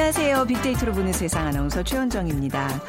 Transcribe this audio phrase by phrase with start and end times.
[0.00, 0.46] 안녕하세요.
[0.46, 2.80] 빅데이터로 보는 세상 아나운서 최원정입니다.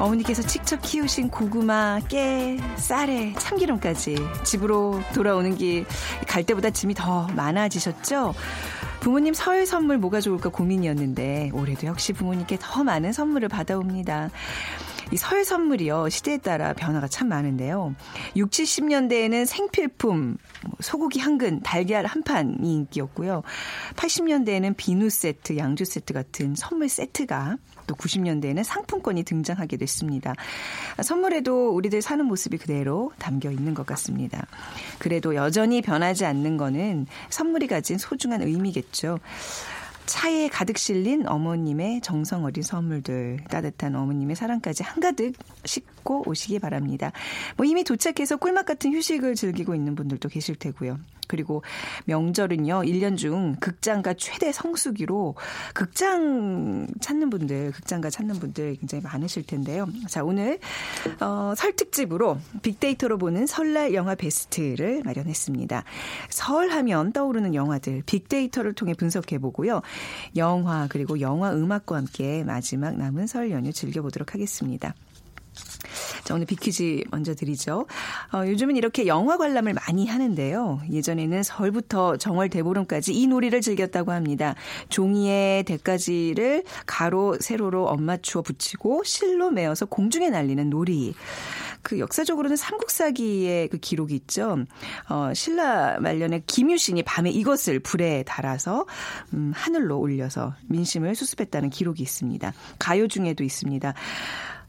[0.00, 5.86] 어머니께서 직접 키우신 고구마, 깨, 쌀에 참기름까지 집으로 돌아오는 길
[6.26, 8.34] 갈 때보다 짐이 더 많아지셨죠?
[8.98, 14.30] 부모님 설 선물 뭐가 좋을까 고민이었는데 올해도 역시 부모님께 더 많은 선물을 받아옵니다.
[15.12, 16.08] 이 설 선물이요.
[16.08, 17.94] 시대에 따라 변화가 참 많은데요.
[18.36, 23.42] 60, 70년대에는 생필품, 뭐 소고기 한 근, 달걀 한 판이 인기였고요.
[23.96, 30.34] 80년대에는 비누 세트, 양주 세트 같은 선물 세트가 또 90년대에는 상품권이 등장하게 됐습니다.
[31.02, 34.46] 선물에도 우리들 사는 모습이 그대로 담겨 있는 것 같습니다.
[34.98, 39.18] 그래도 여전히 변하지 않는 거는 선물이 가진 소중한 의미겠죠.
[40.08, 45.34] 차에 가득 실린 어머님의 정성 어린 선물들, 따뜻한 어머님의 사랑까지 한가득
[46.08, 47.12] 싣고 오시기 바랍니다.
[47.56, 50.98] 뭐 이미 도착해서 꿀맛 같은 휴식을 즐기고 있는 분들도 계실 테고요.
[51.28, 51.62] 그리고
[52.06, 55.34] 명절은요, 1년 중 극장가 최대 성수기로
[55.74, 59.86] 극장 찾는 분들, 극장가 찾는 분들 굉장히 많으실 텐데요.
[60.08, 60.58] 자, 오늘,
[61.20, 65.84] 어, 설 특집으로 빅데이터로 보는 설날 영화 베스트를 마련했습니다.
[66.30, 69.82] 설 하면 떠오르는 영화들, 빅데이터를 통해 분석해 보고요.
[70.36, 74.94] 영화, 그리고 영화 음악과 함께 마지막 남은 설 연휴 즐겨보도록 하겠습니다.
[76.28, 77.86] 자, 오늘 비키즈 먼저 드리죠.
[78.34, 80.82] 어, 요즘은 이렇게 영화 관람을 많이 하는데요.
[80.92, 84.54] 예전에는 설부터 정월 대보름까지 이 놀이를 즐겼다고 합니다.
[84.90, 91.14] 종이에 대가지를 가로, 세로로 엇맞추어 붙이고 실로 메어서 공중에 날리는 놀이.
[91.80, 94.58] 그 역사적으로는 삼국사기의 그 기록이 있죠.
[95.08, 98.84] 어, 신라 말년에 김유신이 밤에 이것을 불에 달아서
[99.32, 102.52] 음, 하늘로 올려서 민심을 수습했다는 기록이 있습니다.
[102.78, 103.94] 가요 중에도 있습니다.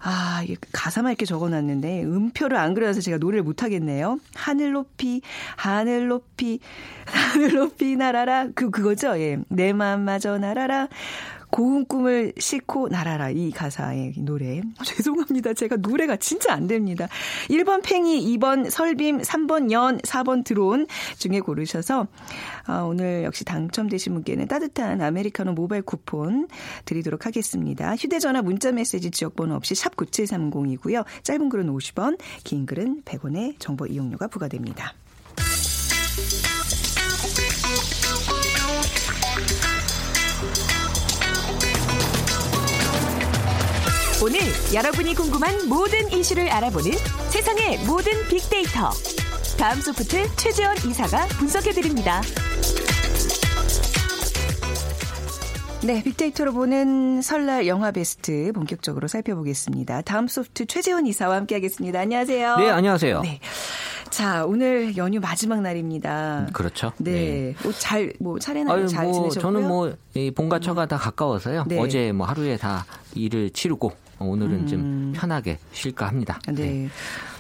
[0.01, 4.19] 아, 이게 가사만 이렇게 적어 놨는데 음표를 안 그려서 제가 노래를 못 하겠네요.
[4.33, 5.21] 하늘 높이,
[5.57, 6.59] 하늘 높이,
[7.05, 8.49] 하늘 높이 날아라.
[8.55, 9.19] 그 그거죠.
[9.19, 10.88] 예, 내 마음마저 날아라.
[11.49, 14.61] 고운 꿈을 싣고 날아라 이 가사의 노래.
[14.83, 15.53] 죄송합니다.
[15.53, 17.07] 제가 노래가 진짜 안 됩니다.
[17.49, 22.07] 1번 팽이, 2번 설빔, 3번 연, 4번 드론 중에 고르셔서
[22.67, 26.47] 어, 오늘 역시 당첨되신 분께는 따뜻한 아메리카노 모바일 쿠폰
[26.85, 27.95] 드리도록 하겠습니다.
[27.95, 31.05] 휴대전화 문자메시지 지역번호 없이 샵 9730이고요.
[31.23, 34.93] 짧은 글은 50원, 긴 글은 100원의 정보 이용료가 부과됩니다.
[44.22, 44.40] 오늘
[44.74, 46.91] 여러분이 궁금한 모든 이슈를 알아보는
[47.30, 48.90] 세상의 모든 빅데이터.
[49.57, 52.22] 다음 소프트 최재원 이사가 분석해드립니다.
[55.84, 60.02] 네, 빅데이터로 보는 설날 영화 베스트 본격적으로 살펴보겠습니다.
[60.02, 62.00] 다음 소프트 최재원 이사와 함께하겠습니다.
[62.01, 62.57] 안녕하세요.
[62.57, 63.22] 네, 안녕하세요.
[63.22, 63.40] 네.
[64.09, 66.47] 자, 오늘 연휴 마지막 날입니다.
[66.51, 66.91] 그렇죠.
[66.97, 67.56] 네.
[67.63, 69.41] 뭐 잘, 뭐 차례나 잘 뭐 지내셨고요?
[69.41, 71.63] 저는 뭐 이 본가 처가 다 가까워서요.
[71.68, 71.80] 네.
[71.80, 76.40] 어제 뭐 하루에 다 일을 치르고 오늘은 좀 편하게 쉴까 합니다.
[76.50, 76.56] 음.
[76.56, 76.90] 네.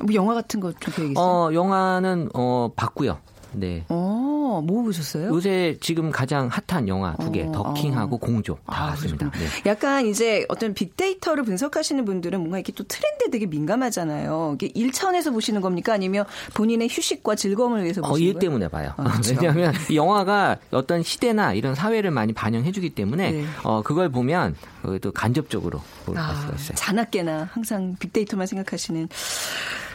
[0.01, 1.25] 뭐 영화 같은 거 좀 계획 있어요?
[1.25, 3.19] 어, 영화는 어 봤고요.
[3.53, 3.85] 네.
[3.89, 5.29] 어, 뭐 보셨어요?
[5.29, 8.19] 요새 지금 가장 핫한 영화 두 개, 어, 더킹하고 어.
[8.19, 9.31] 공조 다 아, 봤습니다.
[9.31, 9.45] 네.
[9.69, 14.53] 약간 이제 어떤 빅데이터를 분석하시는 분들은 뭔가 이렇게 또 트렌드에 되게 민감하잖아요.
[14.55, 15.93] 이게 일 차원에서 보시는 겁니까?
[15.93, 18.39] 아니면 본인의 휴식과 즐거움을 위해서 어, 보시는 일 거예요?
[18.39, 18.93] 때문에 봐요.
[18.97, 19.35] 아, 그렇죠.
[19.35, 23.45] 왜냐하면 이 영화가 어떤 시대나 이런 사회를 많이 반영해주기 때문에 네.
[23.63, 24.55] 어, 그걸 보면
[25.01, 26.75] 또 간접적으로 볼 아, 수가 있어요.
[26.75, 29.09] 자나깨나 항상 빅데이터만 생각하시는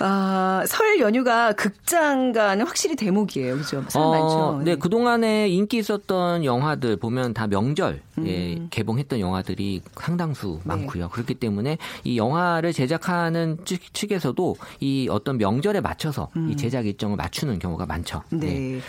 [0.01, 3.44] 아, 설 연휴가 극장가는 확실히 대목이에요.
[3.53, 3.85] 그죠?
[3.89, 4.63] 사람 많죠.
[4.65, 11.09] 네, 그 동안에 인기 있었던 영화들 보면 다 명절 에 개봉했던 영화들이 상당수 많고요.
[11.09, 17.59] 그렇기 때문에 이 영화를 제작하는 측, 측에서도 이 어떤 명절에 맞춰서 이 제작 일정을 맞추는
[17.59, 18.23] 경우가 많죠.
[18.31, 18.81] 네.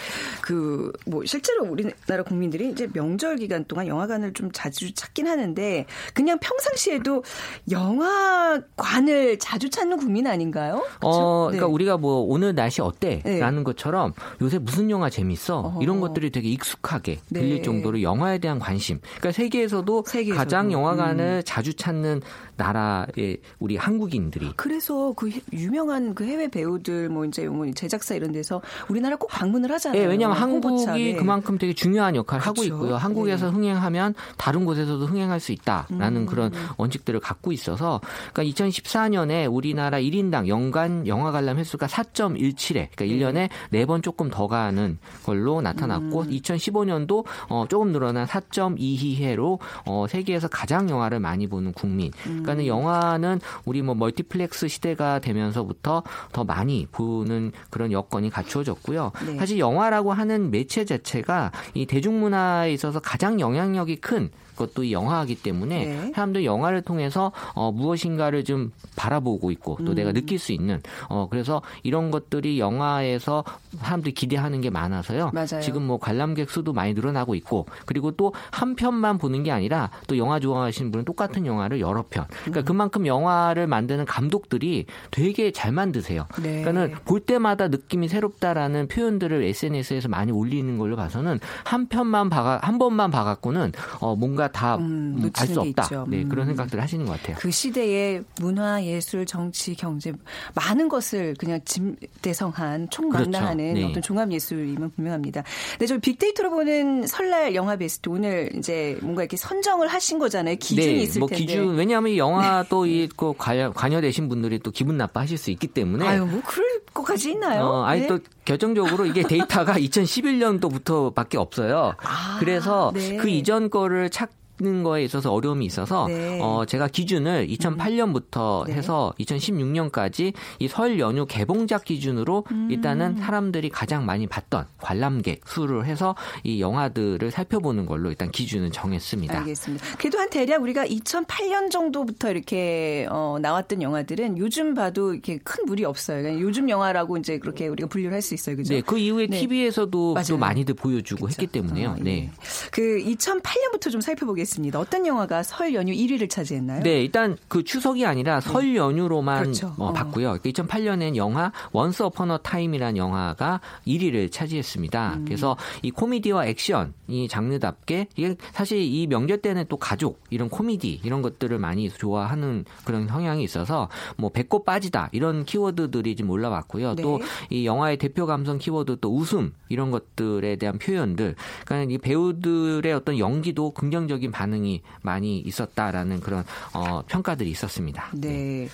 [0.42, 6.38] 그, 뭐, 실제로 우리나라 국민들이 이제 명절 기간 동안 영화관을 좀 자주 찾긴 하는데, 그냥
[6.40, 7.24] 평상시에도
[7.72, 10.86] 영화관을 자주 찾는 국민 아닌가요?
[11.02, 11.58] 어, 네.
[11.58, 13.64] 그러니까 우리가 뭐 오늘 날씨 어때?라는 네.
[13.64, 14.14] 것처럼
[14.46, 15.60] 요새 무슨 영화 재밌어?
[15.60, 15.82] 어허.
[15.82, 17.40] 이런 것들이 되게 익숙하게 네.
[17.40, 19.00] 들릴 정도로 영화에 대한 관심.
[19.02, 20.36] 그러니까 세계에서도, 세계에서도.
[20.36, 20.38] 음.
[20.38, 22.22] 가장 영화관을 자주 찾는
[22.58, 28.32] 나라의 우리 한국인들이 그래서 그 해- 유명한 그 해외 배우들 뭐 이제 뭐 제작사 이런
[28.32, 30.02] 데서 우리나라 꼭 방문을 하잖아요.
[30.02, 31.16] 예, 왜냐하면 한국이 홍보차게.
[31.16, 32.76] 그만큼 되게 중요한 역할을 하고 그렇죠.
[32.76, 32.96] 있고요.
[32.96, 36.26] 한국에서 흥행하면 다른 곳에서도 흥행할 수 있다라는 음.
[36.26, 38.02] 그런 원칙들을 갖고 있어서
[38.34, 44.98] 그러니까 2014년에 우리나라 1인당 연간 영화 관람 횟수가 4.17회, 그러니까 1년에 4번 조금 더 가는
[45.24, 46.30] 걸로 나타났고 음.
[46.30, 52.12] 2015년도 어, 조금 늘어난 4.22회로 어, 세계에서 가장 영화를 많이 보는 국민.
[52.46, 52.56] 음.
[52.56, 59.12] 그러니까는 영화는 우리 뭐 멀티플렉스 시대가 되면서부터 더 많이 보는 그런 여건이 갖추어졌고요.
[59.26, 59.38] 네.
[59.38, 65.86] 사실 영화라고 하는 매체 자체가 이 대중문화에 있어서 가장 영향력이 큰 것도 이 영화이기 때문에
[65.86, 66.12] 네.
[66.14, 69.96] 사람들 영화를 통해서 어, 무엇인가를 좀 바라보고 있고 또 음.
[69.96, 73.44] 내가 느낄 수 있는 어, 그래서 이런 것들이 영화에서
[73.78, 75.32] 사람들이 기대하는 게 많아서요.
[75.34, 75.62] 맞아요.
[75.62, 80.18] 지금 뭐 관람객 수도 많이 늘어나고 있고 그리고 또 한 편만 보는 게 아니라 또
[80.18, 82.26] 영화 좋아하시는 분은 똑같은 영화를 여러 편.
[82.44, 82.66] 그러니까 음.
[82.66, 86.28] 그만큼 영화를 만드는 감독들이 되게 잘 만드세요.
[86.42, 86.62] 네.
[86.62, 92.78] 그러니까는 볼 때마다 느낌이 새롭다라는 표현들을 SNS에서 많이 올리는 걸로 봐서는 한 편만 봐가 한
[92.78, 95.84] 번만 봐갖고는 어 뭔가 다 음, 알수 놓치는 게 없다.
[95.84, 96.06] 있죠.
[96.10, 96.30] 네 음.
[96.30, 97.38] 그런 생각들을 하시는 것 같아요.
[97.40, 100.14] 그 시대의 문화, 예술, 정치, 경제
[100.54, 103.86] 많은 것을 그냥 짐대성한 총망라하는 그렇죠.
[103.88, 103.92] 네.
[103.92, 105.44] 어떤 종합 예술임은 분명합니다.
[105.80, 110.56] 네, 저 빅데이터로 보는 설날 영화 베스트 오늘 이제 뭔가 이렇게 선정을 하신 거잖아요.
[110.58, 111.46] 기준이 있을 뭐 텐데.
[111.46, 116.08] 기준 왜냐하면 이 영화 또이그 관여 관여 되신 분들이 또 기분 나빠하실 수 있기 때문에
[116.08, 117.66] 아유, 뭐 그럴 것까지 있나요?
[117.66, 118.08] 어, 아니 네.
[118.08, 121.94] 또 결정적으로 이게 데이터가 2011년도부터밖에 없어요.
[121.98, 123.18] 아, 그래서 네.
[123.18, 124.30] 그 이전 거를 찾
[124.62, 126.40] 는 거에 있어서 어려움이 있어서 네.
[126.42, 128.74] 어, 제가 기준을 2008년부터 네.
[128.74, 132.68] 해서 2016년까지 이 설 연휴 개봉작 기준으로 음.
[132.70, 139.40] 일단은 사람들이 가장 많이 봤던 관람객 수를 해서 이 영화들을 살펴보는 걸로 일단 기준을 정했습니다.
[139.40, 139.86] 알겠습니다.
[139.98, 145.86] 그래도 한 대략 우리가 2008년 정도부터 이렇게 어, 나왔던 영화들은 요즘 봐도 이렇게 큰 무리
[145.86, 146.22] 없어요.
[146.22, 148.56] 그러니까 요즘 영화라고 이제 그렇게 우리가 분류를 할 수 있어요.
[148.56, 148.74] 그죠?
[148.74, 149.40] 네, 그 이후에 네.
[149.40, 150.16] TV에서도.
[150.28, 151.42] 또 많이들 보여주고 그쵸?
[151.42, 151.90] 했기 때문에요.
[151.92, 152.04] 어, 예.
[152.04, 152.32] 네.
[152.72, 154.45] 그 2008년부터 좀 살펴보겠습니다.
[154.76, 156.84] 어떤 영화가 설 연휴 1위를 차지했나요?
[156.84, 159.74] 네, 일단 그 추석이 아니라 설 연휴로만 그렇죠.
[159.78, 159.94] 어, 어.
[159.94, 160.38] 봤고요.
[160.38, 165.14] 2008년엔 영화 원스 어폰 어 타임이라는 영화가 1위를 차지했습니다.
[165.16, 165.26] 음.
[165.26, 171.02] 그래서 이 코미디와 액션 이 장르답게 이게 사실 이 명절 때는 또 가족 이런 코미디
[171.04, 176.96] 이런 것들을 많이 좋아하는 그런 성향이 있어서 뭐 배꼽 빠지다 이런 키워드들이 좀 올라왔고요.
[176.96, 177.04] 네.
[177.04, 183.20] 또이 영화의 대표 감성 키워드 또 웃음 이런 것들에 대한 표현들 그러니까 이 배우들의 어떤
[183.20, 186.44] 연기도 긍정적인 반응이 많이 있었다라는 그런
[186.74, 188.10] 어, 평가들이 있었습니다.
[188.14, 188.68] 네.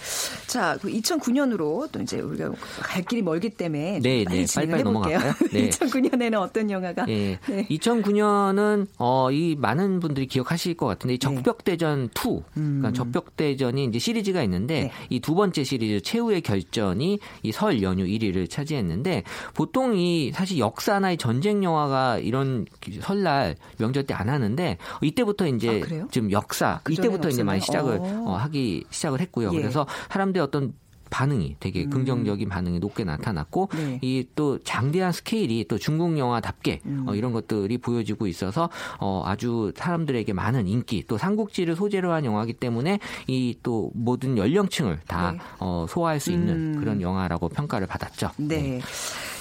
[0.48, 4.56] 자, 2009년으로 또 이제 우리가 갈 길이 멀기 때문에 좀 네, 빨리 네.
[4.56, 4.84] 빨리빨리.
[4.84, 5.34] 넘어갈까요?
[5.54, 5.70] 네.
[5.70, 7.06] 2009년에는 어떤 영화가?
[7.10, 7.38] 예.
[7.48, 7.68] 네.
[7.70, 11.36] 2009년은 어, 이 많은 분들이 기억하실 것 같은데 이 네.
[11.36, 14.88] 적벽대전 2, 그러니까 적벽대전이 이제 시리즈가 있는데 음.
[14.88, 14.92] 네.
[15.10, 19.24] 이두 번째 시리즈 최후의 결전이 이 설 연휴 1위를 차지했는데
[19.54, 22.66] 보통 이 사실 역사나 이 전쟁 영화가 이런
[23.02, 26.08] 설날 명절 때 안 하는데 이때부터 이제 아?
[26.12, 27.62] 좀 역사 그전에는 이때부터 이제 많이?
[27.62, 28.24] 시작을 어.
[28.28, 29.52] 어, 하기 시작을 했고요.
[29.54, 29.58] 예.
[29.58, 30.74] 그래서 사람들의 어떤
[31.12, 33.78] 반응이 되게 긍정적인 반응이 높게 나타났고 음.
[33.78, 34.00] 네.
[34.02, 37.04] 이또 장대한 스케일이 또 중국 영화답게 음.
[37.06, 38.70] 어, 이런 것들이 보여지고 있어서
[39.02, 45.02] 어, 아주 사람들에게 많은 인기 또 삼국지를 소재로 한 영화이기 때문에 이 또 모든 연령층을
[45.06, 45.40] 다 네.
[45.60, 46.80] 어, 소화할 수 있는 음.
[46.80, 48.32] 그런 영화라고 평가를 받았죠.
[48.38, 48.80] 네.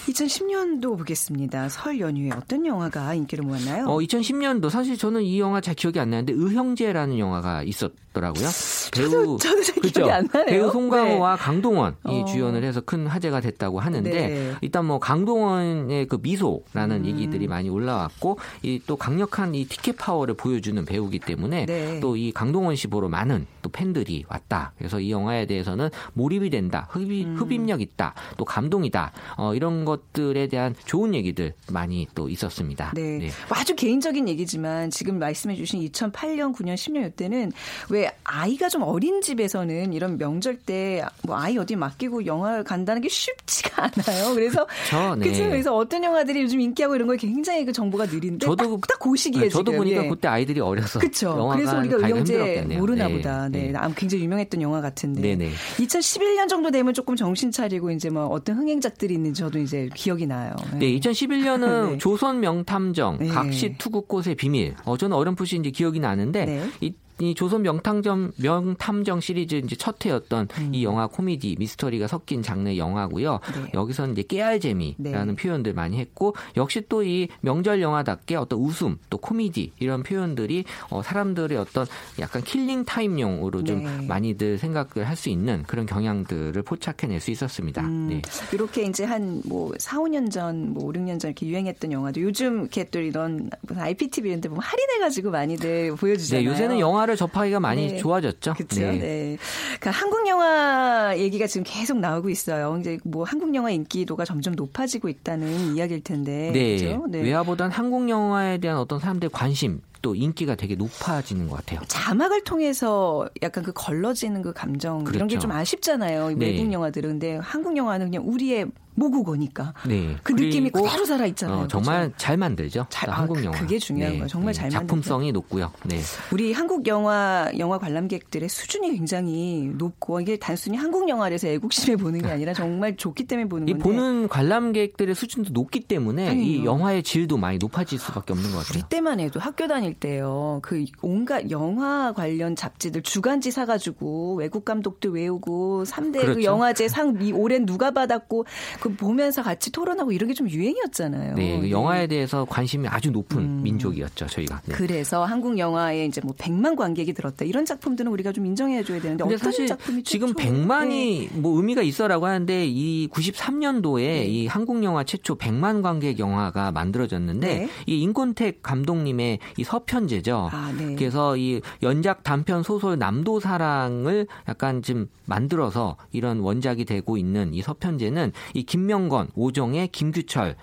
[0.06, 1.68] 2010년도 보겠습니다.
[1.68, 3.86] 설 연휴에 어떤 영화가 인기를 모았나요?
[3.86, 8.46] 어, 2010년도 사실 저는 이 영화 잘 기억이 안 나는데 의형제라는 영화가 있었 더라고요.
[8.46, 10.08] 저도- 저도 잘 그죠?
[10.46, 12.24] 배우 송강호와 강동원이 어.
[12.24, 14.52] 주연을 해서 큰 화제가 됐다고 하는데 네.
[14.62, 17.06] 일단 뭐 강동원의 그 미소라는 음.
[17.06, 22.00] 얘기들이 많이 올라왔고 이 또 강력한 이 티켓 파워를 보여주는 배우기 때문에 네.
[22.00, 24.72] 또이 강동원 씨 보러 많은 또 팬들이 왔다.
[24.78, 27.36] 그래서 이 영화에 대해서는 몰입이 된다, 흡입, 음.
[27.36, 29.12] 흡입력 있다, 또 감동이다.
[29.36, 32.92] 어, 이런 것들에 대한 좋은 얘기들 많이 또 있었습니다.
[32.94, 33.18] 네.
[33.18, 33.30] 네.
[33.48, 37.52] 뭐 아주 개인적인 얘기지만 지금 말씀해 주신 2008년, 9년, 10년 이때는
[37.90, 43.08] 왜 아이가 좀 어린 집에서는 이런 명절 때 뭐 아이 어디 맡기고 영화를 간다는 게
[43.08, 44.34] 쉽지가 않아요.
[44.34, 45.28] 그래서 저, 네.
[45.28, 45.44] 그쵸?
[45.48, 49.42] 그래서 어떤 영화들이 요즘 인기하고 이런 거에 굉장히 그 정보가 느린데 저도 딱, 그 시기에
[49.42, 49.78] 네, 저도 지금.
[49.84, 50.08] 보니까 예.
[50.08, 51.00] 그때 아이들이 어려서.
[51.22, 52.66] 영화관 그래서 우리가 의형제.
[52.78, 53.48] 모르나 네, 보다.
[53.48, 53.70] 네.
[53.70, 53.72] 네.
[53.76, 55.20] 아무 굉장히 유명했던 영화 같은데.
[55.20, 55.50] 네네.
[55.78, 60.54] 2011년 정도 되면 조금 정신 차리고 이제 뭐 어떤 흥행작들이 있는지 저도 이제 기억이 나요.
[60.78, 61.98] 네, 2011년은 네.
[61.98, 63.28] 조선 명탐정, 네.
[63.28, 64.74] 각시 투구 꽃의 비밀.
[64.84, 66.64] 어, 저는 어렴풋이 이제 기억이 나는데 네.
[66.80, 70.74] 이 이 조선 명탐정 명탐정 시리즈 이제 첫 회였던 음.
[70.74, 73.40] 이 영화 코미디 미스터리가 섞인 장르 영화고요.
[73.54, 73.70] 네.
[73.74, 75.42] 여기서는 이제 깨알 재미라는 네.
[75.42, 81.02] 표현들 많이 했고 역시 또 이 명절 영화답게 어떤 웃음 또 코미디 이런 표현들이 어,
[81.02, 81.86] 사람들의 어떤
[82.18, 84.06] 약간 killing time용으로 좀 네.
[84.06, 87.82] 많이들 생각을 할 수 있는 그런 경향들을 포착해낼 수 있었습니다.
[87.82, 88.22] 음, 네.
[88.54, 92.60] 이렇게 이제 한 뭐 4, 5년 전, 뭐 5, 6년 전 이렇게 유행했던 영화도 요즘
[92.60, 96.48] 이렇게 또 이런 IPTV 이런 데 보면 할인해가지고 많이들 네, 보여주잖아요.
[96.48, 97.96] 요새는 영화를 접하기가 많이 네.
[97.98, 98.54] 좋아졌죠.
[98.54, 98.80] 그렇죠.
[98.80, 99.36] 네.
[99.78, 102.76] 그러니까 한국 영화 얘기가 지금 계속 나오고 있어요.
[102.80, 106.50] 이제 뭐 한국 영화 인기도가 점점 높아지고 있다는 이야기일 텐데.
[106.52, 106.76] 네.
[106.76, 107.06] 그렇죠?
[107.08, 107.22] 네.
[107.22, 111.80] 외화보단 한국 영화에 대한 어떤 사람들의 관심 또 인기가 되게 높아지는 것 같아요.
[111.86, 115.38] 자막을 통해서 약간 그 걸러지는 그 감정 이런 게 그렇죠.
[115.40, 116.30] 좀 아쉽잖아요.
[116.30, 116.46] 이 네.
[116.46, 118.66] 외국 영화들은 근데 한국 영화는 그냥 우리의
[119.00, 120.16] 모국어니까 네.
[120.22, 121.60] 그 느낌이 그대로 살아 있잖아요.
[121.64, 122.14] 어, 정말 그렇죠?
[122.18, 122.86] 잘 만들죠.
[122.90, 123.58] 잘- 또 아, 한국 그- 영화.
[123.58, 124.26] 그게 중요한 거예요.
[124.28, 125.72] 정말 잘 작품성이 높고요.
[125.84, 126.00] 네.
[126.32, 132.28] 우리 한국 영화 영화 관람객들의 수준이 굉장히 높고 이게 단순히 한국 영화에서 애국심에 보는 게
[132.28, 136.62] 아니라 정말 좋기 때문에 보는 이 건데 보는 관람객들의 수준도 높기 때문에 당연히요.
[136.62, 138.88] 이 영화의 질도 많이 높아질 수밖에 없는 것 우리 같아요.
[138.88, 140.60] 때만 해도 학교 다닐 때요.
[140.62, 146.42] 그 온갖 영화 관련 잡지들 주간지 사가지고 외국 감독도 외우고 3대 그 그렇죠.
[146.42, 148.46] 영화제 상 이 올해 누가 받았고
[148.80, 151.34] 그 보면서 같이 토론하고 이런 게 좀 유행이었잖아요.
[151.34, 151.70] 네, 그 네.
[151.70, 154.62] 영화에 대해서 관심이 아주 높은 민족이었죠, 저희가.
[154.64, 154.74] 네.
[154.74, 157.44] 그래서 한국 영화에 이제 뭐 100만 관객이 들었다.
[157.44, 159.66] 이런 작품들은 우리가 좀 인정해줘야 되는데 근데 사실
[160.04, 161.28] 지금 최초- 100만이 네.
[161.34, 167.68] 뭐 의미가 있어라고 하는데 이 93년도에 이 한국 영화 최초 100만 관객 영화가 만들어졌는데 네.
[167.86, 170.48] 이 인권택 감독님의 이 서편제죠.
[170.52, 170.94] 아, 네.
[170.94, 178.32] 그래서 이 연작 단편 소설 남도사랑을 약간 좀 만들어서 이런 원작이 되고 있는 이 서편제는
[178.54, 180.54] 이 김명건, 오정의 김규철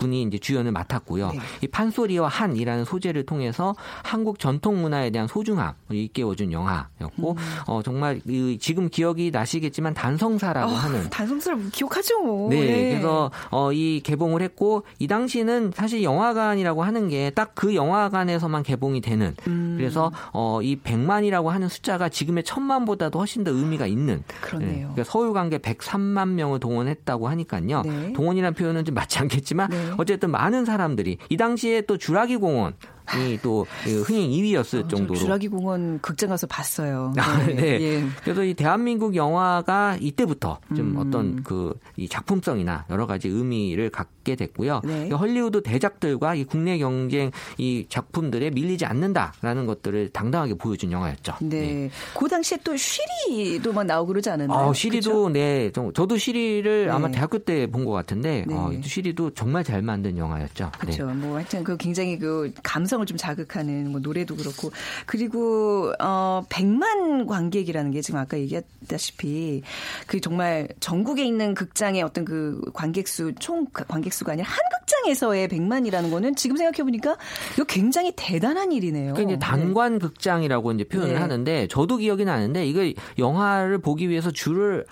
[0.00, 1.30] 분이 이제 주연을 맡았고요.
[1.30, 1.38] 네.
[1.62, 7.36] 이 판소리와 한이라는 소재를 통해서 한국 전통 문화에 대한 소중함을 일깨워준 영화였고, 음.
[7.68, 12.48] 어, 정말 이 지금 기억이 나시겠지만 단성사라고 하는 아, 단성스러워 기억하죠.
[12.50, 18.62] 네, 그래서 어, 이 개봉을 했고 이 당시는 사실 영화관이라고 하는 게 딱 그 영화관에서만
[18.62, 19.34] 개봉이 되는.
[19.46, 19.74] 음.
[19.76, 24.22] 그래서 어, 이 100만이라고 하는 숫자가 지금의 천만보다도 훨씬 더 의미가 있는.
[24.40, 24.70] 그러네요.
[24.70, 27.82] 예, 그러니까 서울 관객 103만 명을 동원했다고 하니까요.
[27.82, 28.12] 네.
[28.14, 29.89] 동원이라는 표현은 좀 맞지 않겠지만 네.
[29.98, 32.99] 어쨌든 많은 사람들이 이 당시에 또 주라기 공원 이
[33.42, 33.66] 또
[34.06, 37.12] 흥행 2위였을 어, 저 정도로 주라기 공원 극장 가서 봤어요.
[37.18, 37.80] 아, 네.
[37.80, 38.04] 예.
[38.22, 40.96] 그래서 이 대한민국 영화가 이때부터 좀 음.
[40.96, 44.80] 어떤 그 이 작품성이나 여러 가지 의미를 갖게 됐고요.
[44.84, 45.08] 네.
[45.08, 51.34] 이 헐리우드 대작들과 이 국내 경쟁 이 작품들에 밀리지 않는다라는 것들을 당당하게 보여준 영화였죠.
[51.42, 51.90] 네.
[52.18, 54.68] 그 당시에 또 쉬리도 막 나오고 그러지 않았나요?
[54.68, 56.90] 어, 시리도 네, 좀- 저도 시리를 네.
[56.92, 58.54] 아마 대학교 때 본 것 같은데 네.
[58.54, 60.64] 어, 이 시리도 정말 잘 만든 영화였죠.
[60.64, 60.70] 네.
[60.78, 61.06] 그렇죠.
[61.14, 64.70] 뭐 하여튼 그 굉장히 그 감성 을 좀 자극하는 뭐 노래도 그렇고
[65.04, 69.62] 그리고 어 100만 관객이라는 게 지금 아까 얘기했다시피
[70.06, 76.10] 그 정말 전국에 있는 극장의 어떤 그 관객 수총 관객 수가 아니라 한 극장에서의 100만이라는
[76.10, 77.16] 거는 지금 생각해 보니까
[77.54, 79.14] 이거 굉장히 대단한 일이네요.
[79.14, 81.20] 그러니까 이제 단관 극장이라고 이제 표현을 네.
[81.20, 82.80] 하는데 저도 기억이 나는데 이거
[83.18, 84.84] 영화를 보기 위해서 줄을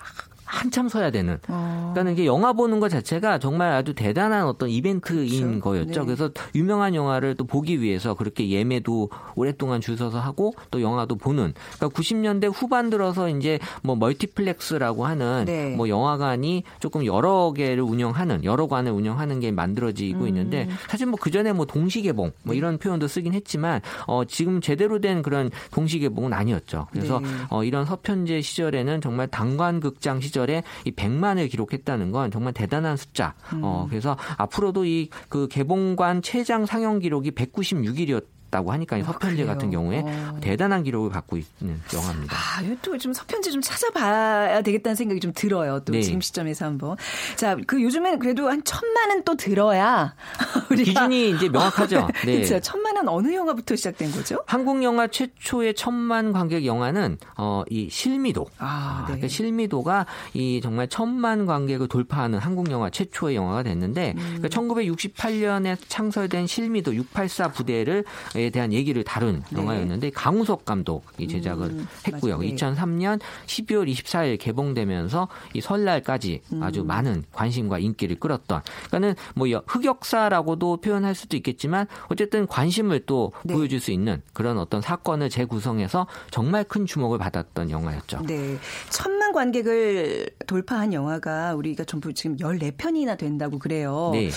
[0.49, 1.37] 한참 서야 되는.
[1.47, 1.91] 어.
[1.93, 5.59] 그러니까 이게 영화 보는 것 자체가 정말 아주 대단한 어떤 이벤트인 그렇죠.
[5.61, 5.99] 거였죠.
[6.01, 6.05] 네.
[6.05, 11.53] 그래서 유명한 영화를 또 보기 위해서 그렇게 예매도 오랫동안 줄 서서 하고 또 영화도 보는.
[11.77, 15.75] 그러니까 90년대 후반 들어서 이제 뭐 멀티플렉스라고 하는 네.
[15.75, 19.55] 뭐 영화관이 조금 여러 개를 운영하는 여러 관을 운영하는 게 음.
[19.55, 24.23] 만들어지고 있는데 사실 뭐 그 전에 뭐 동시 개봉 뭐 이런 표현도 쓰긴 했지만 어
[24.25, 26.87] 지금 제대로 된 그런 동시 개봉은 아니었죠.
[26.91, 27.27] 그래서 네.
[27.49, 33.35] 어 이런 서편제 시절에는 정말 단관극장 시절 에 이 100만을 기록했다는 건 정말 대단한 숫자.
[33.61, 38.25] 어 그래서 앞으로도 이 그 개봉관 최장 상영 기록이 196일이었.
[38.49, 39.45] 다고 하니까 이 서편제?
[39.45, 40.37] 같은 경우에 어.
[40.41, 42.35] 대단한 기록을 갖고 있는 영화입니다.
[42.35, 45.79] 아, 또좀 서편지 좀 찾아봐야 되겠다는 생각이 좀 들어요.
[45.85, 46.01] 또 네.
[46.01, 46.97] 지금 시점에서 한번.
[47.35, 50.15] 자, 그 요즘에는 그래도 한 천만은 또 들어야
[50.69, 52.07] 우리가 기준이 이제 명확하죠.
[52.25, 52.35] 네.
[52.35, 52.59] 그렇죠.
[52.59, 54.43] 천만은 어느 영화부터 시작된 거죠?
[54.47, 58.47] 한국 영화 최초의 천만 관객 영화는 어 이 실미도.
[58.57, 59.05] 아, 네.
[59.07, 64.37] 그러니까 실미도가 이 정말 천만 관객을 돌파하는 한국 영화 최초의 영화가 됐는데 음.
[64.37, 68.05] 그러니까 1968년에 창설된 실미도 684 부대를
[68.39, 69.59] 에 대한 얘기를 다룬 네.
[69.59, 72.37] 영화였는데 강우석 감독이 제작을 음, 했고요.
[72.37, 72.49] 맞아요.
[72.55, 76.63] 2003년 12월 24일 개봉되면서 이 설날까지 음.
[76.63, 78.61] 아주 많은 관심과 인기를 끌었던.
[78.87, 83.53] 그러니까는 뭐 여- 흑역사라고도 표현할 수도 있겠지만 어쨌든 관심을 또 네.
[83.53, 88.21] 보여줄 수 있는 그런 어떤 사건을 재구성해서 정말 큰 주목을 받았던 영화였죠.
[88.25, 88.57] 네.
[88.89, 94.11] 천만 관객을 돌파한 영화가 우리가 전부 지금 14편이나 된다고 그래요.
[94.13, 94.29] 네.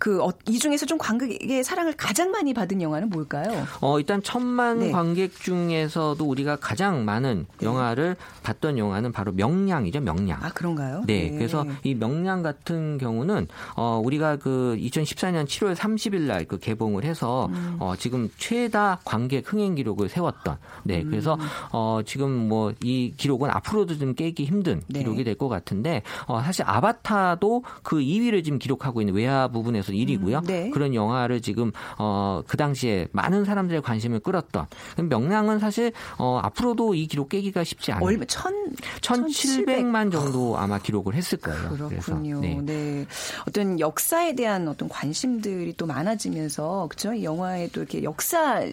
[0.00, 3.66] 그이 중에서 좀 관객의 사랑을 가장 많이 받은 영화는 뭘까요?
[3.80, 4.90] 어, 일단 천만 네.
[4.90, 10.42] 관객 중에서도 우리가 가장 많은 영화를 봤던 영화는 바로 명량이죠, 명량.
[10.42, 11.04] 아 그런가요?
[11.06, 17.04] 네, 그래서 이 명량 같은 경우는 어 우리가 그 2014년 7월 30일 날 그 개봉을
[17.04, 17.76] 해서 음.
[17.80, 20.56] 어 지금 최다 관객 흥행 기록을 세웠던.
[20.84, 21.40] 네, 그래서 음.
[21.72, 25.00] 어 지금 뭐 이 기록은 앞으로도 좀 깨기 힘든 네.
[25.00, 30.46] 기록이 될 것 같은데 어 사실 아바타도 그 2위를 지금 기록하고 있는 외화 부분에서 1위고요.
[30.46, 30.70] 네.
[30.70, 34.66] 그런 영화를 지금 어 그 당시에 많은 사람들의 관심을 끌었던
[34.96, 38.06] 명량은 사실 어 앞으로도 이 기록 깨기가 쉽지 않아요.
[38.06, 38.52] 얼마 천
[39.00, 41.70] 1,700만 정도 아마 기록을 했을 거예요.
[41.70, 42.40] 그렇군요.
[42.40, 42.58] 네.
[42.62, 43.06] 네.
[43.46, 47.12] 어떤 역사에 대한 어떤 관심들이 또 많아지면서 그죠?
[47.12, 48.64] 이 영화에 또 이렇게 역사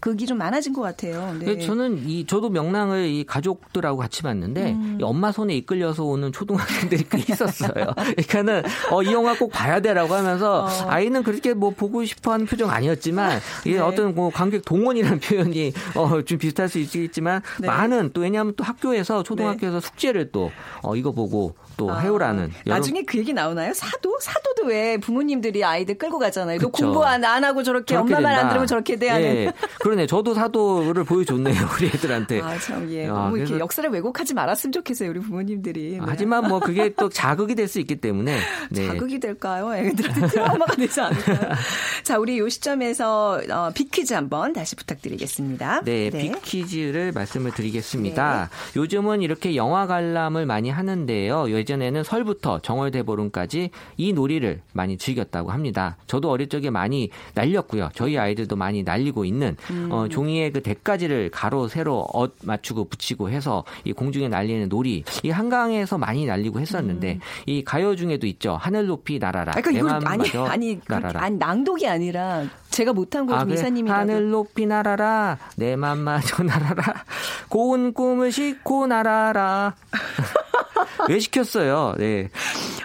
[0.00, 1.34] 극이 좀 많아진 것 같아요.
[1.38, 1.58] 네.
[1.58, 4.98] 저는 이 저도 명랑을 이 가족들하고 같이 봤는데 음.
[5.00, 7.70] 이 엄마 손에 이끌려서 오는 초등학생들이 꽤 있었어요.
[7.94, 13.40] 그러니까는 어, 이 영화 꼭 봐야 돼라고 하면서 아이는 그렇게 뭐 보고 싶어하는 표정 아니었지만
[13.66, 13.80] 이게 네.
[13.80, 17.66] 어떤 뭐 관객 동원이라는 표현이 어, 좀 비슷할 수 있겠지만 네.
[17.66, 20.50] 많은 또 왜냐하면 또 학교에서 초등학교에서 숙제를 또
[20.82, 23.72] 어, 이거 보고 또 아, 해오라는 나중에 그 얘기 나오나요?
[23.72, 24.18] 사도?
[24.20, 26.58] 사도도 왜 부모님들이 아이들 끌고 가잖아요.
[26.58, 26.68] 너.
[26.68, 28.48] 공부 안, 안 하고 저렇게 엄마 말 안.
[28.48, 29.52] 들으면 저렇게 돼 하는.
[29.88, 29.90] 예.
[29.90, 30.06] 그러네.
[30.06, 31.54] 저도 사도를 보여줬네요.
[31.78, 32.40] 우리 애들한테.
[32.42, 33.06] 아, 참, 예.
[33.06, 35.92] 야, 너무 이렇게 그래서- 역사를 왜곡하지 말았으면 좋겠어요, 우리 부모님들이.
[35.92, 35.98] 네.
[36.02, 38.38] 하지만 뭐 그게 또 자극이 될 수 있기 때문에
[38.70, 38.86] 네.
[38.86, 39.74] 자극이 될까요?
[39.74, 41.52] 애들한테 트라우마가 되지 않을까요?
[42.02, 45.82] 자, 우리 요 시점에서 어, 빅퀴즈 한번 다시 부탁드리겠습니다.
[45.84, 48.48] 네, 빅퀴즈를 말씀을 드리겠습니다.
[48.76, 51.50] 요즘은 이렇게 영화 관람을 많이 하는데요.
[51.50, 55.96] 예전에는 설부터 정월대보름까지 이 놀이를 많이 즐겼다고 합니다.
[56.06, 57.90] 저도 어릴 적에 많이 날렸고요.
[57.94, 59.56] 저희 아이들도 많이 날리고 있는
[59.90, 65.30] 어, 종이에 그 대가지를 가로 세로 엇 맞추고 붙이고 해서 이 공중에 날리는 놀이 이
[65.30, 68.56] 한강에서 많이 날리고 했었는데 이 가요 중에도 있죠.
[68.60, 69.52] 하늘 높이 날아라.
[69.56, 71.22] 아, 그러니까 내 이걸 맘 아니 아니 그, 날아라.
[71.22, 73.54] 아니 낭독이 아니라 제가 못한 거좀 그래?
[73.54, 77.04] 이사님이라도 하늘 높이 날아라 내 맘마저 날아라
[77.48, 79.74] 고운 꿈을 싣고 날아라
[81.08, 81.94] 왜 시켰어요?
[81.98, 82.28] 네.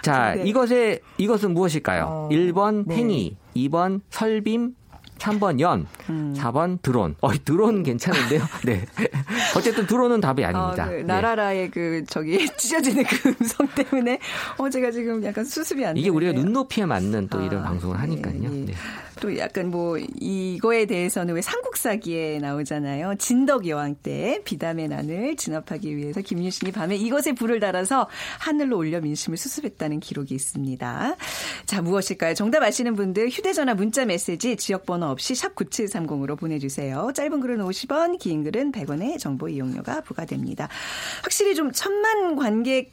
[0.02, 0.44] 자, 네.
[0.44, 2.04] 이것의 이것은 무엇일까요?
[2.04, 2.96] 어, 1번 네.
[2.96, 4.74] 팽이, 2번 설빔,
[5.18, 6.34] 3번 연, 음.
[6.36, 7.14] 4번 드론.
[7.20, 8.42] 어, 드론 괜찮은데요?
[8.64, 8.84] 네.
[9.56, 10.84] 어쨌든 드론은 답이 아닙니다.
[10.84, 11.02] 어, 그 네.
[11.02, 14.18] 나라라의 그 저기 찢어지는 그 음성 때문에
[14.58, 16.32] 어 제가 지금 약간 수습이 안 이게 우리가.
[16.32, 18.34] 눈높이에 맞는 또 이런 아, 방송을 하니까요.
[18.42, 18.48] 예, 예.
[18.66, 18.74] 네.
[19.20, 23.14] 또 약간 뭐 이거에 대해서는 왜 삼국사기에 나오잖아요.
[23.18, 28.08] 진덕 여왕 때 비담의 난을 진압하기 위해서 김유신이 밤에 이것에 불을 달아서
[28.40, 31.16] 하늘로 올려 민심을 수습했다는 기록이 있습니다.
[31.64, 32.34] 자 무엇일까요?
[32.34, 37.10] 정답 아시는 분들 휴대전화 문자 메시지 지역번호 없이 샵 9730으로 보내주세요.
[37.14, 40.68] 짧은 글은 50원, 긴 글은 100원의 정보 이용료가 부과됩니다.
[41.22, 42.92] 확실히 좀 천만 관객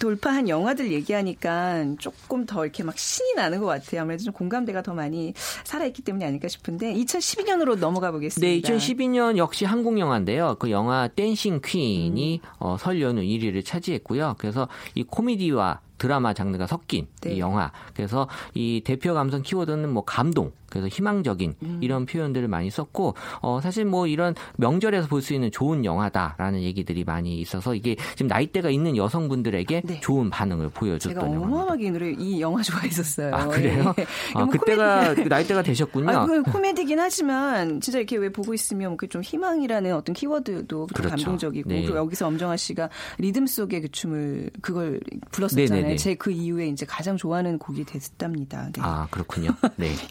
[0.00, 4.02] 돌파한 영화들 얘기하니까 조금 더 이렇게 막 신이 나는 것 같아요.
[4.02, 5.32] 아무래도 좀 공감대가 더 많이
[5.64, 8.46] 살아있기 때문이 아닐까 싶은데 2012년으로 넘어가 보겠습니다.
[8.46, 10.56] 네, 2012년 역시 한국 영화인데요.
[10.58, 12.48] 그 영화 댄싱 퀸이 음.
[12.58, 14.36] 어, 설 연휴 1위를 차지했고요.
[14.38, 17.34] 그래서 이 코미디와 드라마 장르가 섞인 네.
[17.34, 17.70] 이 영화.
[17.94, 21.78] 그래서 이 대표 감성 키워드는 뭐 감동, 그래서 희망적인 음.
[21.82, 27.04] 이런 표현들을 많이 썼고 어 사실 뭐 이런 명절에서 볼 수 있는 좋은 영화다라는 얘기들이
[27.04, 30.00] 많이 있어서 이게 지금 나이대가 있는 여성분들에게 네.
[30.00, 31.46] 좋은 반응을 제가 보여줬던 영화입니다.
[31.46, 33.34] 어마어마하게 이 노래 이 영화 좋아했었어요.
[33.34, 33.94] 아 그래요?
[33.98, 34.06] 예.
[34.34, 36.08] 아, 그때가 코미디- 그 나이대가 되셨군요.
[36.10, 40.86] 아, 그 코미디긴 하지만 진짜 이렇게 왜 보고 있으면 그 좀 희망이라는 어떤 키워드도 좀
[40.86, 41.08] 그렇죠.
[41.16, 41.82] 감동적이고 네.
[41.82, 45.00] 그리고 여기서 엄정화 씨가 리듬 속의 그 춤을 그걸
[45.32, 45.68] 불렀었잖아요.
[45.82, 45.96] 네네네.
[45.96, 48.66] 제그 이후에 이제 가장 좋아하는 곡이 됐답니다.
[48.72, 48.80] 네.
[48.80, 49.50] 아 그렇군요.
[49.76, 49.90] 네.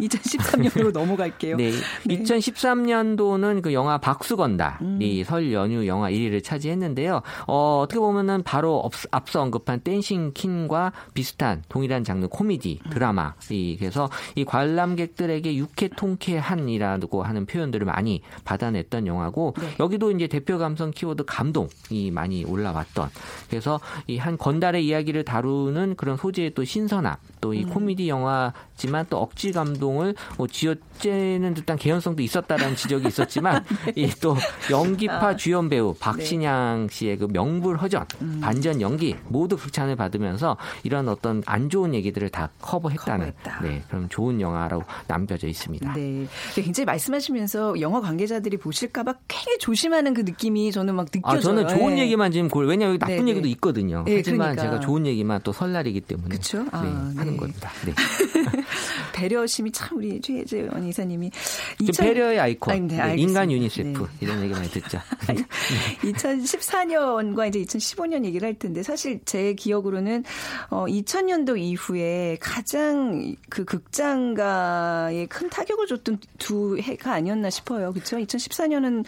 [0.51, 1.55] 2013년으로 넘어갈게요.
[1.57, 1.71] 네.
[1.71, 2.17] 네.
[2.23, 7.21] 2013년도는 그 영화 박수건달이 설 연휴 영화 1위를 차지했는데요.
[7.47, 13.33] 어, 어떻게 보면은 바로 업- 앞서 언급한 댄싱 퀸과 비슷한 동일한 장르 코미디 드라마.
[13.49, 20.91] 이 그래서 이 관람객들에게 유쾌 통쾌한이라고 하는 표현들을 많이 받아냈던 영화고 여기도 이제 대표 감성
[20.91, 23.09] 키워드 감동이 많이 올라왔던.
[23.49, 29.17] 그래서 이 한 건달의 이야기를 다루는 그런 소재의 또 신선함, 또 이 코미디 영화지만 또
[29.19, 34.35] 억지 감동을 뭐 쥐어짜는 듯한 개연성도 있었다라는 지적이 있었지만 이 또
[34.69, 38.05] 연기파 주연 배우 박신양 씨의 그 명불허전
[38.41, 43.61] 반전 연기 모두 극찬을 받으면서 이런 어떤 안 좋은 얘기들을 다 커버했다는 커버했다.
[43.63, 45.93] 네 그럼 좋은 영화라고 남겨져 있습니다.
[45.93, 46.27] 네.
[46.55, 51.37] 굉장히 말씀하시면서 영화 관계자들이 보실까봐 굉장히 조심하는 그 느낌이 저는 막 느껴져요.
[51.37, 52.03] 아, 저는 좋은 예.
[52.03, 53.31] 얘기만 지금 골, 왜냐면 여기 나쁜 네, 네.
[53.31, 54.03] 얘기도 있거든요.
[54.05, 54.61] 네, 하지만 그러니까.
[54.63, 56.37] 제가 좋은 얘기만 또 설날이기 때문에?
[56.37, 57.37] 네, 아, 하는 네.
[57.37, 57.71] 겁니다.
[57.85, 57.93] 네.
[59.13, 61.31] 배려심이 참 우리 최재원 이사님이
[61.79, 63.15] 좀2000 배려의 아이콘, 네, 네.
[63.17, 64.07] 인간 유니세프 네.
[64.21, 64.99] 이런 얘기 많이 듣죠.
[66.03, 70.23] 2014년과 이제 2015년 얘기를 할 텐데 사실 제 기억으로는
[70.69, 77.91] 어 2000년도 이후에 가장 그 극장가에 큰 타격을 줬던 두 해가 아니었나 싶어요.
[77.91, 78.17] 그렇죠?
[78.17, 79.05] 2014년은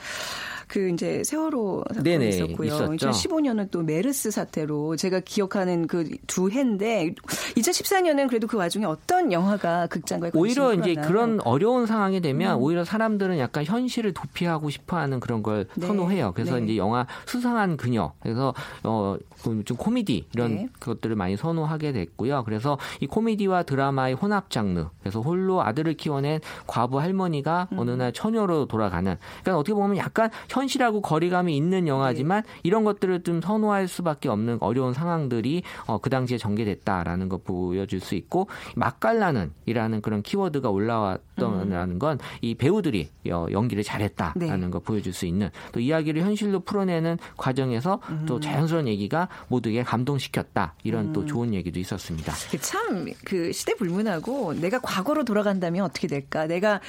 [0.72, 2.68] 그 이제 세월호 사건이 네네, 있었고요.
[2.68, 3.10] 있었죠.
[3.10, 7.14] 2015년은 또 메르스 사태로 제가 기억하는 그 두 해인데
[7.56, 11.08] 2014년은 그래도 그 와중에 어떤 영화가 극장가에 오히려 이제 끌었나요?
[11.08, 15.88] 그런 어려운 상황이 되면 오히려 사람들은 약간 현실을 도피하고 싶어하는 그런 걸 네.
[15.88, 16.32] 선호해요.
[16.34, 16.64] 그래서 네.
[16.66, 18.54] 이제 영화 수상한 그녀, 그래서
[18.84, 20.68] 어좀 코미디 이런 네.
[20.80, 22.44] 것들을 많이 선호하게 됐고요.
[22.46, 27.80] 그래서 이 코미디와 드라마의 혼합 장르, 그래서 홀로 아들을 키워낸 과부 할머니가 음.
[27.80, 29.18] 어느 날 처녀로 돌아가는.
[29.42, 32.50] 그러니까 어떻게 보면 약간 현 실하고 거리감이 있는 영화지만 네.
[32.64, 38.16] 이런 것들을 좀 선호할 수밖에 없는 어려운 상황들이 어, 그 당시에 전개됐다라는 거 보여줄 수
[38.16, 44.70] 있고 맛깔나는이라는 그런 키워드가 올라왔다는 건 이 배우들이 어, 연기를 잘했다라는 네.
[44.70, 48.42] 거 보여줄 수 있는 또 이야기를 현실로 풀어내는 과정에서 또 음.
[48.42, 51.14] 자연스러운 얘기가 모두에게 감동시켰다 이런 음.
[51.14, 52.34] 또 좋은 얘기도 있었습니다.
[52.62, 52.92] 참
[53.26, 56.46] 그 시대 불문하고 내가 과거로 돌아간다면 어떻게 될까?
[56.48, 56.80] 내가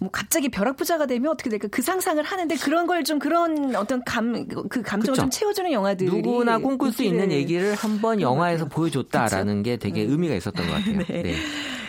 [0.00, 1.68] 뭐 갑자기 벼락부자가 되면 어떻게 될까?
[1.70, 5.14] 그 상상을 하는데 그런 걸 좀 그런 어떤 감 그 감정을 그쵸.
[5.14, 7.30] 좀 채워주는 영화들이 누구나 꿈꿀 수 있는.
[7.32, 10.10] 얘기를 한번 영화에서 보여줬다라는 게 되게 음.
[10.12, 10.98] 의미가 있었던 것 같아요.
[11.08, 11.22] 네.
[11.22, 11.34] 네.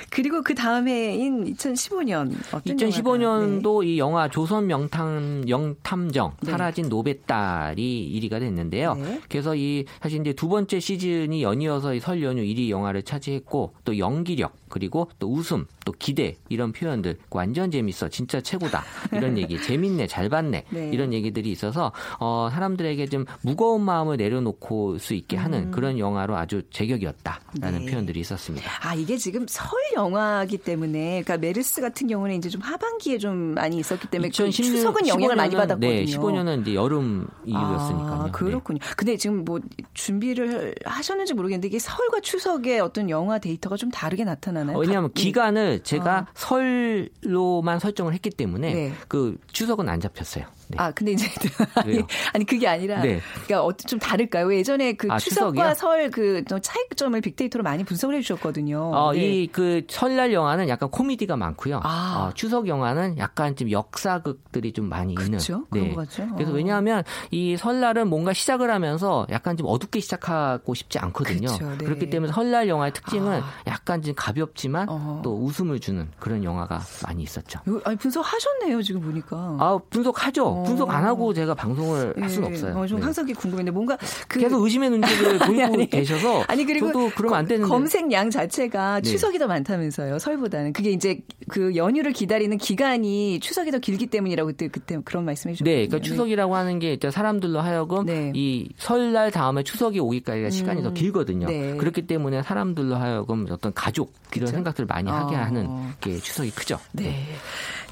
[0.10, 6.52] 그리고 그 다음해인 2015년 어떤 2015년도 이 영화 조선 명탐 영탐정 네.
[6.52, 8.96] 사라진 노베딸이 1위가 됐는데요.
[8.96, 9.22] 네.
[9.30, 14.56] 그래서 이 사실 이제 두 번째 시즌이 연이어서 이설 연휴 1위 영화를 차지했고 또 연기력
[14.70, 20.28] 그리고 또 웃음 또 기대 이런 표현들 완전 재밌어 진짜 최고다 이런 얘기 재밌네 잘
[20.28, 20.90] 봤네 네.
[20.92, 26.64] 이런 얘기들이 있어서 어 사람들에게 좀 무거운 마음을 내려놓고 수 있게 하는 그런 영화로 아주
[26.72, 27.86] 제격이었다라는 음.
[27.86, 27.92] 네.
[27.92, 28.70] 표현들이 있었습니다.
[28.82, 33.78] 아 이게 지금 설 영화기 때문에 그러니까 메르스 같은 경우는 이제 좀 하반기에 좀 많이
[33.78, 35.90] 있었기 때문에 그2016 추석은 영향을 많이 15년은 받았거든요.
[35.90, 38.22] 네, 15년은 이제 여름 이후였으니까요.
[38.22, 38.32] 아, 네.
[38.32, 38.80] 그렇군요.
[38.98, 39.60] 근데 지금 뭐
[39.94, 44.78] 준비를 하셨는지 모르겠는데 이게 설과 추석의 어떤 영화 데이터가 좀 다르게 나타나나요?
[44.78, 46.26] 어, 왜냐하면 가- 기간을 제가 아.
[46.34, 48.94] 설로만 설정을 했기 때문에 네.
[49.08, 50.46] 그 추석은 안 잡혔어요.
[50.68, 50.78] 네.
[50.80, 51.28] 아, 근데 이제
[51.76, 52.02] 아니?
[52.34, 53.20] 아니 그게 아니라 네.
[53.46, 54.54] 그러니까 어, 좀 다를까요?
[54.54, 55.76] 예전에 그 아, 추석과?
[55.76, 58.80] 설 그 차이점을 빅데이터로 많이 분석을 해주셨거든요.
[58.80, 59.44] 어, 네.
[59.44, 61.82] 이그 설날 영화는 약간 코미디가 많고요.
[61.84, 62.28] 아.
[62.30, 65.40] 어, 추석 영화는 약간 좀 역사극들이 좀 많이 있는.
[65.72, 65.94] 네.
[65.94, 66.28] 같죠.
[66.36, 66.56] 그래서 어.
[66.56, 71.48] 왜냐하면 이 설날은 뭔가 시작을 하면서 약간 좀 어둡게 시작하고 싶지 않거든요.
[71.48, 71.86] 그쵸, 네.
[71.86, 73.46] 그렇기 때문에 설날 영화의 특징은 아.
[73.68, 75.22] 약간 좀 가볍지만 어허.
[75.24, 77.60] 또 웃음을 주는 그런 영화가 많이 있었죠.
[77.84, 79.36] 아니 분석하셨네요 지금 보니까.
[79.60, 80.46] 아 분석하죠.
[80.56, 80.64] 어.
[80.64, 82.78] 분석 안 하고 제가 방송을 할 수는 예, 없어요.
[82.78, 83.04] 어, 좀 네.
[83.04, 87.48] 항상 궁금했는데 뭔가 그 계속 의심의 눈길을 보이고 아니, 계셔서 아니 그리고 저도 그러면 안
[87.48, 89.10] 되는데 검색량 자체가 네.
[89.10, 94.68] 추석이 더 많다면서요 설보다는 그게 이제 그 연휴를 기다리는 기간이 추석이 더 길기 때문이라고 그때
[94.68, 95.76] 그때 그런 말씀해 주셨거든요.
[95.76, 98.32] 네, 그러니까 추석이라고 하는 게 일단 사람들로 하여금 네.
[98.36, 101.48] 이 설날 다음에 추석이 오기까지가 시간이 더 길거든요.
[101.48, 101.76] 네.
[101.78, 104.56] 그렇기 때문에 사람들로 하여금 어떤 가족 이런 그쵸?
[104.58, 105.40] 생각들을 많이 하게 어.
[105.40, 105.68] 하는
[106.00, 106.80] 게 추석이 크죠.
[106.94, 107.26] 네.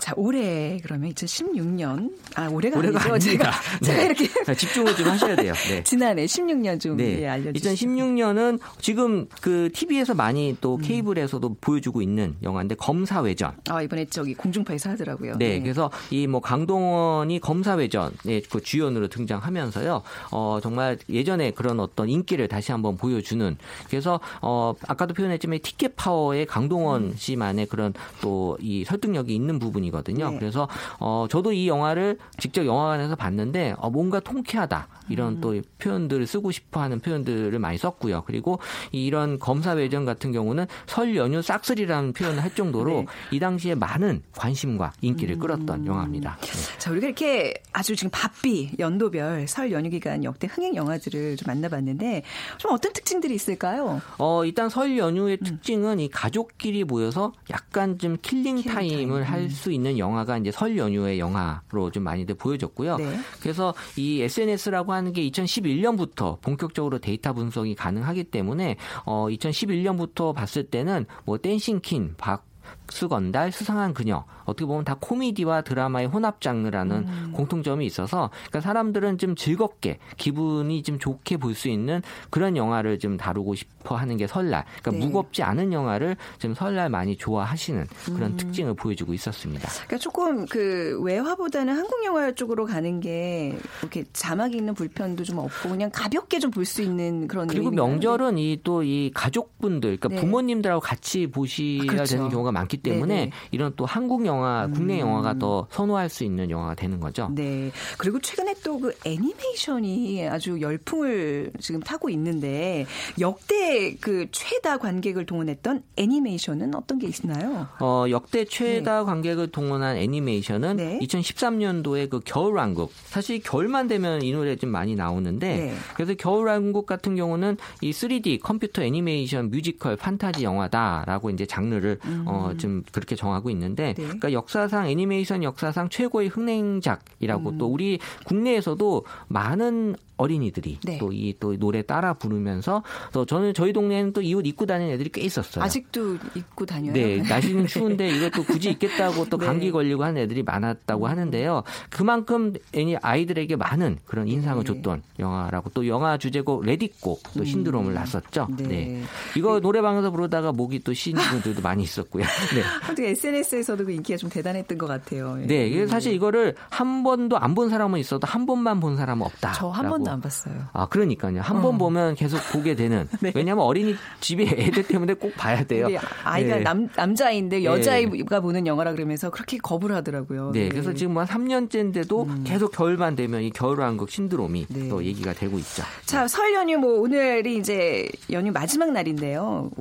[0.04, 3.14] 자, 올해 그러면 2016년 아 올해가, 올해가 아니죠.
[3.30, 3.52] 아닙니다.
[3.52, 4.06] 제가, 제가 네.
[4.08, 5.54] 이렇게 자, 집중을 좀 하셔야 돼요.
[5.70, 5.82] 네.
[5.88, 7.22] 지난해 16년 좀 네.
[7.22, 7.70] 예, 알려주시죠.
[7.70, 10.58] 2016년은 지금 그 TV에서 많이 음.
[10.60, 13.54] 또 케이블에서도 보여주고 있는 영화인데 검사외전.
[13.70, 15.38] 아 이번에 저기 공중파에서 하더라고요.
[15.38, 20.02] 네, 그래서 이 뭐 강동원이 검사회전의 그 주연으로 등장하면서요.
[20.32, 23.56] 어 정말 예전에 그런 어떤 인기를 다시 한번 보여주는.
[23.88, 30.32] 그래서 어 아까도 표현했지만 티켓 파워의 강동원 씨만의 그런 또 이 설득력이 있는 부분이 거든요.
[30.32, 30.40] 네.
[30.40, 30.68] 그래서
[31.00, 37.00] 어 저도 이 영화를 직접 영화관에서 봤는데 어 뭔가 통쾌하다 이런 또 표현들을 쓰고 싶어하는
[37.00, 38.24] 표현들을 많이 썼고요.
[38.26, 38.60] 그리고
[38.92, 43.06] 이런 검사회전 같은 경우는 설 연휴 싹쓸이라는 표현을 할 정도로 네.
[43.32, 46.38] 이 당시에 많은 관심과 인기를 끌었던 영화입니다.
[46.42, 46.48] 네.
[46.80, 52.24] 자, 우리가 이렇게 아주 지금 바삐 연도별 설 연휴 기간 역대 흥행 영화들을 좀 만나봤는데
[52.58, 54.02] 좀 어떤 특징들이 있을까요?
[54.18, 55.46] 어, 일단 설 연휴의 음.
[55.46, 58.90] 특징은 이 가족끼리 모여서 약간 좀 killing, killing time.
[58.94, 62.98] time을 할 수 있는 영화가 이제 설 연휴의 영화로 좀 많이들 보여졌고요.
[62.98, 63.20] 네.
[63.42, 71.06] 그래서 이 SNS라고 하는 게 2011년부터 본격적으로 데이터 분석이 가능하기 때문에 어, 2011년부터 봤을 때는
[71.26, 77.32] 뭐 댄싱 퀸, 박수건달, 수상한 그녀 어떻게 보면 다 코미디와 드라마의 혼합 장르라는 음.
[77.34, 83.16] 공통점이 있어서 그러니까 사람들은 좀 즐겁게 기분이 좀 좋게 볼 수 있는 그런 영화를 좀
[83.16, 84.66] 다루고 싶어 하는 게 설날.
[84.82, 85.06] 그러니까 네.
[85.06, 88.38] 무겁지 않은 영화를 좀 설날 많이 좋아하시는 그런 음.
[88.38, 89.70] 특징을 보여주고 있었습니다.
[89.70, 95.70] 그러니까 조금 그 외화보다는 한국 영화 쪽으로 가는 게 이렇게 자막이 있는 불편도 좀 없고
[95.70, 97.72] 그냥 가볍게 좀 볼 수 있는 그런 그리고?
[97.72, 100.16] 명절은 이 또이 가족분들, 그러니까 네.
[100.22, 102.16] 부모님들하고 같이 보셔야 아, 그렇죠.
[102.16, 103.32] 되는 경우가 많기 때문에 네네.
[103.52, 105.08] 이런 또 한국 영화, 국내 음.
[105.08, 107.30] 영화가 더 선호할 수 있는 영화가 되는 거죠.
[107.34, 107.72] 네.
[107.98, 112.86] 그리고 최근에 또 그 애니메이션이 아주 열풍을 지금 타고 있는데
[113.18, 117.68] 역대 그 최다 관객을 동원했던 애니메이션은 어떤 게 있나요?
[117.80, 121.00] 어, 역대 최다 관객을 동원한 애니메이션은 네.
[121.00, 122.92] 2013년도에 그 겨울왕국.
[123.06, 125.74] 사실 겨울만 되면 이 노래 좀 많이 나오는데 네.
[125.96, 132.82] 그래서 겨울왕국 같은 경우는 이 3D 컴퓨터 애니메이션 뮤지컬 판타지 영화다라고 이제 장르를 어, 좀
[132.94, 134.04] 그렇게 정하고 있는데 네.
[134.04, 137.58] 그러니까 역사상 애니메이션 역사상 최고의 흥행작이라고 음.
[137.58, 140.98] 또 우리 국내에서도 많은 어린이들이 네.
[140.98, 145.10] 또이 또 노래 따라 부르면서 또 저는 저희 동네에는 또 이 옷 입고 다니는 애들이
[145.10, 145.64] 꽤 있었어요.
[145.64, 146.94] 아직도 입고 다녀요?
[146.94, 149.46] 네, 날씨는 추운데 이것도 굳이 입겠다고 또 네.
[149.46, 151.64] 감기 걸리고 하는 애들이 많았다고 하는데요.
[151.90, 154.74] 그만큼 애니 아이들에게 많은 그런 인상을 네.
[154.74, 158.48] 줬던 영화라고 또 영화 주제곡 레디꼬 또 신드롬을 났었죠.
[158.58, 158.64] 네.
[158.68, 159.04] 네.
[159.38, 162.24] 이거 노래방에서 부르다가 목이 또 쉬는 분들도 많이 있었고요.
[162.54, 162.62] 네.
[162.82, 165.38] 하여튼 SNS에서도 그 인기가 좀 대단했던 것 같아요.
[165.42, 165.46] 예.
[165.48, 169.52] 네, 이게 사실 이거를 한 번도 안 본 사람은 있어도 한 번만 본 사람은 없다.
[169.52, 170.54] 저한 번도 안 봤어요.
[170.74, 171.42] 아, 그러니까요.
[171.42, 171.78] 한번 어.
[171.78, 173.08] 보면 계속 보게 되는.
[173.22, 173.32] 네.
[173.36, 175.88] 왜냐하면 어린이 집에 애들 때문에 꼭 봐야 돼요.
[176.24, 176.64] 아이가 네.
[176.64, 180.52] 남, 남자인데 여자아이가 보는 영화라 그러면서 그렇게 거부를 하더라고요.
[180.52, 184.76] 네, 그래서 지금 한 3년째인데도 계속 겨울만 되면 이 겨울왕국 신드롬이 음.
[184.76, 184.90] 네.
[184.90, 185.84] 또 얘기가 되고 있죠.
[186.06, 189.72] 자, 설 연휴 뭐 오늘이 이제 연휴 마지막 날인데요.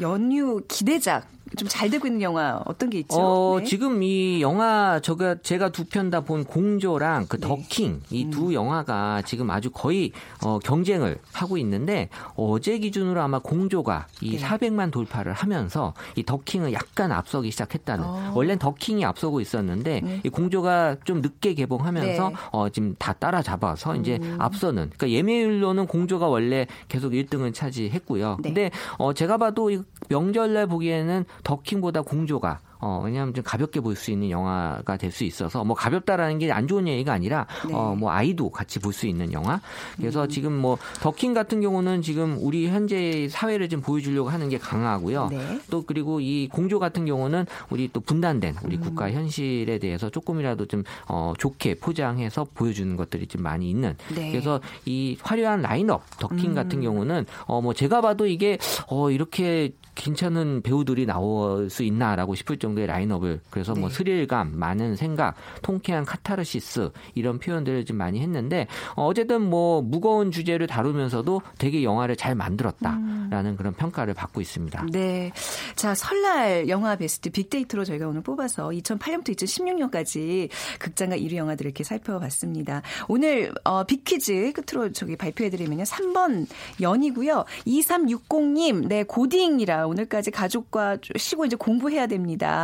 [0.00, 3.16] 연휴 기대작 좀 잘 되고 있는 영화 어떤 게 있죠?
[3.18, 3.64] 어, 네.
[3.64, 7.46] 지금 이 영화 제가 제가 두 편 다 본 공조랑 그 네.
[7.48, 8.30] 더킹 이 음.
[8.30, 10.12] 두 영화가 지금 아주 거의
[10.44, 14.38] 어, 경쟁을 하고 있는데 어제 기준으로 아마 공조가 이 네.
[14.38, 18.04] 400만 돌파를 하면서 이 더킹은 약간 앞서기 시작했다는.
[18.04, 18.32] 어.
[18.34, 20.20] 원래는 더킹이 앞서고 있었는데 네.
[20.24, 22.34] 이 공조가 좀 늦게 개봉하면서 네.
[22.52, 24.36] 어, 지금 다 따라잡아서 이제 음.
[24.38, 24.90] 앞서는.
[24.96, 28.36] 그러니까 예매율로는 공조가 원래 계속 1등을 차지했고요.
[28.42, 28.48] 네.
[28.48, 34.10] 근데 어, 제가 봐도 이 명절날 보기에는 더킹보다 공조가 어, 왜냐하면 좀 가볍게 볼 수
[34.10, 37.74] 있는 영화가 될 수 있어서 뭐 가볍다라는 게 안 좋은 얘기가 아니라 네.
[37.74, 39.60] 어, 뭐 아이도 같이 볼 수 있는 영화.
[39.96, 40.28] 그래서 음.
[40.28, 45.28] 지금 뭐 더킹 같은 경우는 지금 우리 현재 사회를 좀 보여주려고 하는 게 강하고요.
[45.30, 45.60] 네.
[45.70, 48.80] 또 그리고 이 공조 같은 경우는 우리 또 분단된 우리 음.
[48.82, 53.94] 국가 현실에 대해서 조금이라도 좀 어, 좋게 포장해서 보여주는 것들이 좀 많이 있는.
[54.14, 54.30] 네.
[54.32, 56.54] 그래서 이 화려한 라인업 더킹 음.
[56.54, 62.56] 같은 경우는 어 뭐 제가 봐도 이게 어 이렇게 괜찮은 배우들이 나올 수 있나라고 싶을
[62.56, 63.94] 정도 의 라인업을 그래서 뭐 네.
[63.94, 70.66] 스릴감, 많은 생각, 통쾌한 카타르시스 이런 표현들을 좀 많이 했는데 어, 어쨌든 뭐 무거운 주제를
[70.66, 74.86] 다루면서도 되게 영화를 잘 만들었다라는 그런 평가를 받고 있습니다.
[74.92, 75.32] 네.
[75.76, 82.82] 자, 설날 영화 베스트 빅데이터로 저희가 오늘 뽑아서 2008년부터 2016년까지 극장과 1위 영화들을 이렇게 살펴봤습니다.
[83.08, 85.84] 오늘 어, 빅퀴즈 끝으로 저기 발표해드리면요.
[85.84, 86.46] 3번
[86.80, 87.44] 연이고요.
[87.66, 92.61] 2360님, 네, 고딩이라 오늘까지 가족과 쉬고 이제 공부해야 됩니다.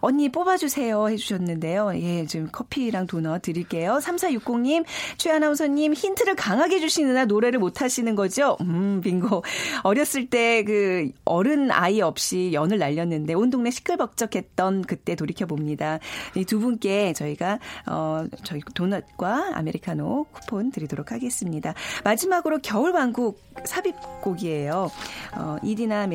[0.00, 1.92] 언니 뽑아주세요 해주셨는데요.
[1.96, 3.98] 예, 지금 커피랑 도넛 드릴게요.
[4.02, 4.84] 3460님,
[5.16, 8.56] 최 아나운서님 힌트를 강하게 주시느라 노래를 못하시는 거죠?
[8.60, 9.42] 음, 빙고.
[9.82, 15.98] 어렸을 때 그 어른 아이 없이 연을 날렸는데 온 동네 시끌벅적했던 그때 돌이켜 봅니다.
[16.36, 21.72] 이 두 분께 저희가 어 저희 도넛과 아메리카노 쿠폰 드리도록 하겠습니다.
[22.04, 24.90] 마지막으로 겨울왕국 삽입곡이에요.
[25.36, 26.06] 어, 이디나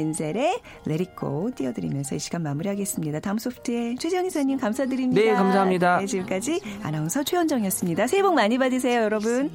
[1.02, 3.17] It Go 띄워드리면서 이 시간 마무리하겠습니다.
[3.20, 5.22] 다음 소프트의 최재영 이사님 감사드립니다.
[5.22, 6.00] 네, 감사합니다.
[6.00, 8.08] 네, 지금까지 아나운서 최현정이었습니다.
[8.08, 9.52] 새해 복 많이 받으세요, 여러분.